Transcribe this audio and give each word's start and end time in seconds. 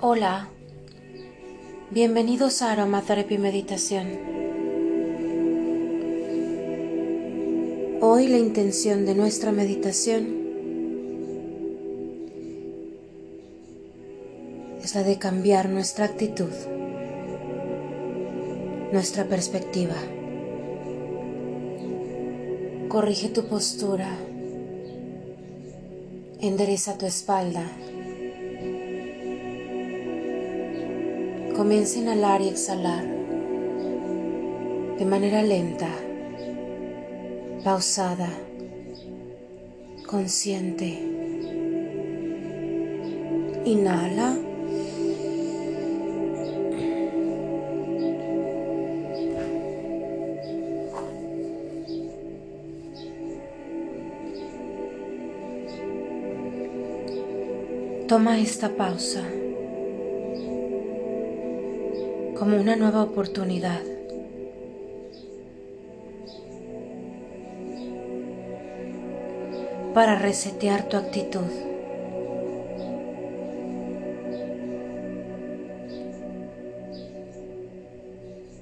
Hola, 0.00 0.48
bienvenidos 1.90 2.62
a 2.62 2.70
Aromatherapy 2.70 3.36
Meditación. 3.36 4.06
Hoy 8.00 8.28
la 8.28 8.38
intención 8.38 9.04
de 9.06 9.16
nuestra 9.16 9.50
meditación 9.50 10.38
es 14.84 14.94
la 14.94 15.02
de 15.02 15.18
cambiar 15.18 15.68
nuestra 15.68 16.04
actitud, 16.04 16.52
nuestra 18.92 19.24
perspectiva. 19.24 19.96
Corrige 22.88 23.30
tu 23.30 23.48
postura, 23.48 24.16
endereza 26.40 26.96
tu 26.96 27.04
espalda. 27.06 27.64
Comienza 31.58 31.98
a 31.98 32.02
inhalar 32.02 32.40
y 32.40 32.50
exhalar 32.50 33.04
de 34.96 35.04
manera 35.04 35.42
lenta, 35.42 35.88
pausada, 37.64 38.30
consciente. 40.06 41.02
Inhala. 43.64 44.38
Toma 58.06 58.38
esta 58.38 58.68
pausa 58.76 59.37
como 62.38 62.56
una 62.56 62.76
nueva 62.76 63.02
oportunidad. 63.02 63.80
para 69.94 70.16
resetear 70.16 70.88
tu 70.88 70.96
actitud. 70.96 71.50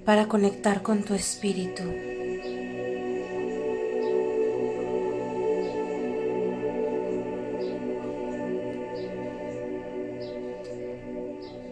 para 0.07 0.29
conectar 0.29 0.83
con 0.83 1.03
tu 1.03 1.15
espíritu. 1.15 1.83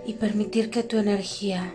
y 0.06 0.12
permitir 0.12 0.68
que 0.68 0.82
tu 0.82 0.98
energía 0.98 1.72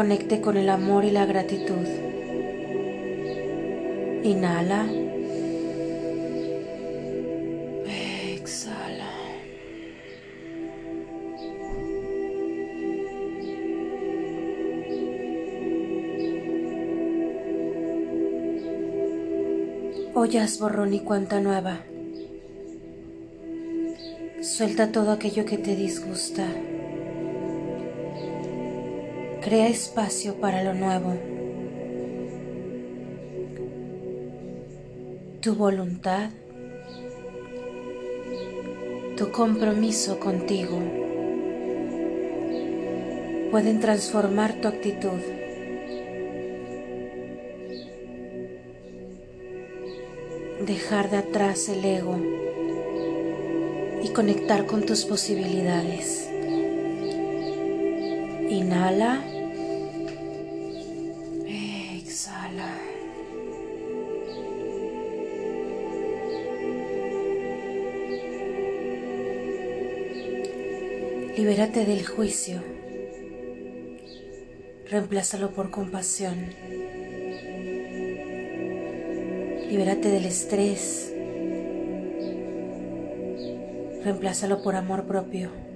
conecte 0.00 0.40
con 0.40 0.56
el 0.56 0.70
amor 0.70 1.04
y 1.04 1.10
la 1.10 1.26
gratitud. 1.26 1.86
Inhala. 4.22 4.88
Exhala. 7.86 9.10
Ollas 20.14 20.58
borrón 20.58 20.94
y 20.94 21.00
cuenta 21.00 21.40
nueva. 21.40 21.80
Suelta 24.40 24.92
todo 24.92 25.12
aquello 25.12 25.44
que 25.44 25.58
te 25.58 25.76
disgusta. 25.76 26.46
Crea 29.42 29.68
espacio 29.68 30.34
para 30.34 30.62
lo 30.62 30.74
nuevo. 30.74 31.14
Tu 35.40 35.54
voluntad, 35.54 36.28
tu 39.16 39.30
compromiso 39.32 40.20
contigo 40.20 40.78
pueden 43.50 43.80
transformar 43.80 44.60
tu 44.60 44.68
actitud. 44.68 45.18
Dejar 50.66 51.10
de 51.10 51.16
atrás 51.16 51.70
el 51.70 51.82
ego 51.82 52.18
y 54.02 54.10
conectar 54.10 54.66
con 54.66 54.84
tus 54.84 55.06
posibilidades. 55.06 56.29
Inhala. 58.50 59.22
Exhala. 61.46 62.72
Libérate 71.36 71.84
del 71.84 72.04
juicio. 72.04 72.60
Reemplázalo 74.90 75.52
por 75.52 75.70
compasión. 75.70 76.34
Libérate 79.68 80.08
del 80.08 80.24
estrés. 80.24 81.14
Reemplázalo 84.02 84.60
por 84.60 84.74
amor 84.74 85.06
propio. 85.06 85.69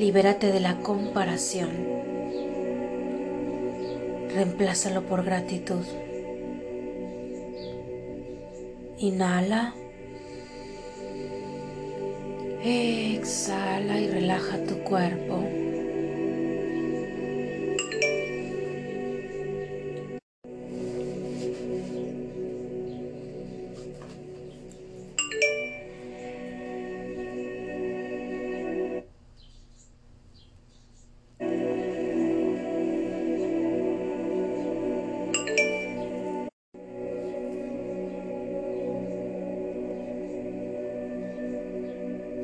Libérate 0.00 0.50
de 0.50 0.60
la 0.60 0.76
comparación. 0.76 1.68
Reemplázalo 4.34 5.02
por 5.02 5.22
gratitud. 5.22 5.84
Inhala. 8.96 9.74
Exhala 12.64 14.00
y 14.00 14.08
relaja 14.08 14.64
tu 14.64 14.78
cuerpo. 14.84 15.59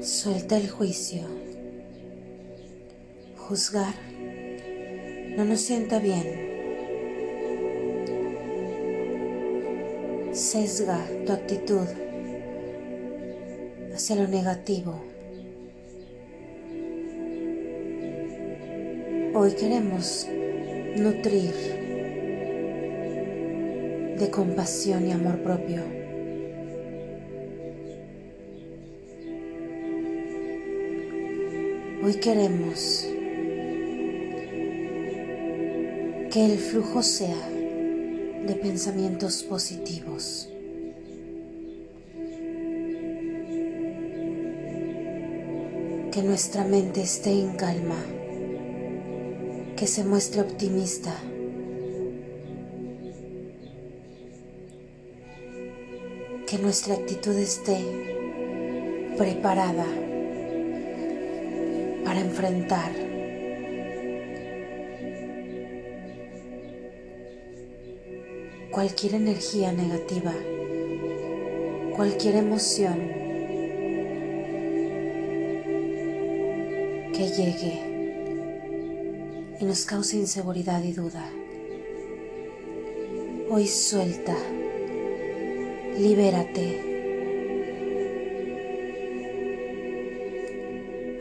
Suelta 0.06 0.56
el 0.56 0.70
juicio. 0.70 1.22
Juzgar 3.36 3.92
no 5.36 5.44
nos 5.44 5.60
sienta 5.60 5.98
bien. 5.98 6.26
Sesga 10.30 11.04
tu 11.26 11.32
actitud 11.32 11.88
hacia 13.92 14.14
lo 14.14 14.28
negativo. 14.28 14.94
Hoy 19.34 19.50
queremos 19.58 20.28
nutrir 20.96 21.52
de 24.20 24.30
compasión 24.30 25.04
y 25.08 25.10
amor 25.10 25.42
propio. 25.42 25.82
Hoy 32.02 32.14
queremos 32.16 33.06
que 36.30 36.44
el 36.44 36.58
flujo 36.58 37.02
sea 37.02 37.48
de 38.46 38.54
pensamientos 38.54 39.42
positivos. 39.42 40.50
Que 46.12 46.22
nuestra 46.22 46.64
mente 46.64 47.00
esté 47.00 47.30
en 47.30 47.56
calma, 47.56 48.04
que 49.76 49.86
se 49.86 50.04
muestre 50.04 50.42
optimista. 50.42 51.14
Que 56.46 56.58
nuestra 56.58 56.94
actitud 56.94 57.36
esté 57.36 57.78
preparada 59.16 60.05
para 62.16 62.24
enfrentar. 62.24 62.92
Cualquier 68.70 69.14
energía 69.14 69.72
negativa, 69.72 70.32
cualquier 71.94 72.36
emoción 72.36 72.98
que 77.12 77.28
llegue 77.36 77.82
y 79.60 79.64
nos 79.64 79.84
cause 79.84 80.16
inseguridad 80.16 80.82
y 80.84 80.92
duda. 80.92 81.30
Hoy 83.50 83.66
suelta, 83.66 84.36
libérate. 85.98 86.95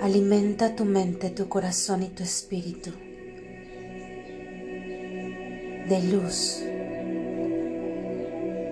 Alimenta 0.06 0.76
tu 0.76 0.86
mente, 0.86 1.32
tu 1.32 1.50
corazón 1.50 2.04
y 2.04 2.10
tu 2.10 2.22
espíritu 2.22 2.92
de 5.90 6.04
luz, 6.12 6.62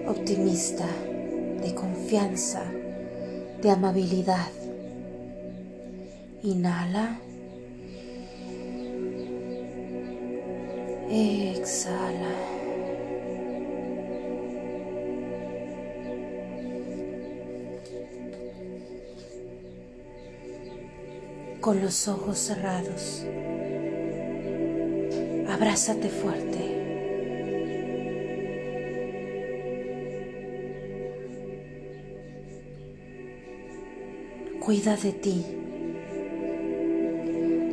optimista, 0.08 0.86
de 1.60 1.74
confianza, 1.74 2.62
de 3.64 3.68
amabilidad. 3.68 4.52
Inhala. 6.44 7.18
Exhala. 11.10 12.63
Con 21.64 21.82
los 21.82 22.10
ojos 22.10 22.40
cerrados, 22.40 23.26
abrázate 25.48 26.10
fuerte. 26.10 26.60
Cuida 34.60 34.98
de 34.98 35.14
ti. 35.14 35.46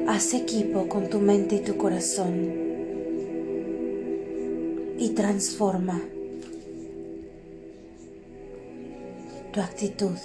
Haz 0.07 0.35
equipo 0.35 0.87
con 0.87 1.11
tu 1.11 1.19
mente 1.19 1.57
y 1.57 1.61
tu 1.61 1.77
corazón 1.77 2.49
y 4.99 5.09
transforma 5.17 6.01
tu 9.53 9.61
actitud. 9.61 10.17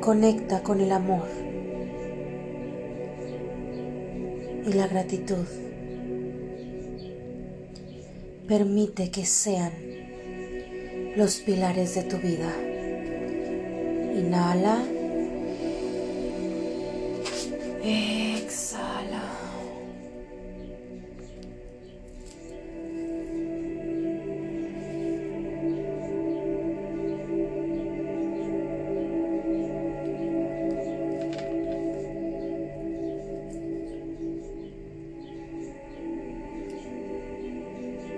Conecta 0.00 0.62
con 0.62 0.80
el 0.80 0.92
amor 0.92 1.49
y 4.70 4.72
la 4.74 4.86
gratitud. 4.86 5.46
Permite 8.46 9.10
que 9.10 9.26
sean 9.26 9.72
los 11.16 11.36
pilares 11.38 11.94
de 11.96 12.02
tu 12.04 12.18
vida. 12.18 12.52
Inhala. 14.14 14.78
Exhala. 17.82 19.29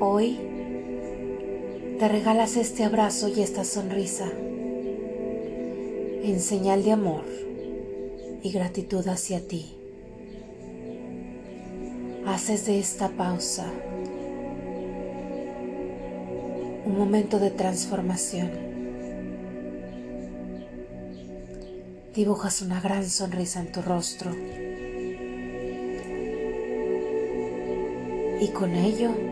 Hoy 0.04 0.37
te 2.00 2.08
regalas 2.08 2.56
este 2.56 2.82
abrazo 2.82 3.28
y 3.28 3.40
esta 3.40 3.62
sonrisa 3.62 4.28
en 6.25 6.40
señal 6.40 6.82
de 6.82 6.90
amor 6.90 7.22
y 8.43 8.50
gratitud 8.50 9.06
hacia 9.06 9.46
ti. 9.46 9.76
Haces 12.26 12.66
de 12.66 12.81
esta 12.81 13.10
pausa 13.10 13.70
un 16.84 16.98
momento 16.98 17.38
de 17.38 17.52
transformación. 17.52 18.50
Dibujas 22.12 22.60
una 22.60 22.81
gran 22.81 23.08
sonrisa 23.08 23.60
en 23.60 23.70
tu 23.70 23.82
rostro 23.82 24.32
y 28.40 28.48
con 28.48 28.75
ello 28.75 29.31